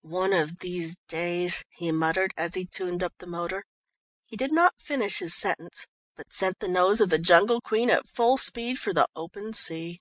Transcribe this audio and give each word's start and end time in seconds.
"One 0.00 0.32
of 0.32 0.60
these 0.60 0.96
days..." 1.06 1.62
he 1.76 1.92
muttered, 1.92 2.32
as 2.34 2.54
he 2.54 2.64
tuned 2.64 3.02
up 3.02 3.12
the 3.18 3.26
motor. 3.26 3.66
He 4.24 4.34
did 4.34 4.50
not 4.50 4.80
finish 4.80 5.18
his 5.18 5.34
sentence, 5.36 5.86
but 6.14 6.32
sent 6.32 6.60
the 6.60 6.66
nose 6.68 7.02
of 7.02 7.10
the 7.10 7.18
Jungle 7.18 7.60
Queen 7.60 7.90
at 7.90 8.08
full 8.08 8.38
speed 8.38 8.78
for 8.80 8.94
the 8.94 9.06
open 9.14 9.52
sea. 9.52 10.00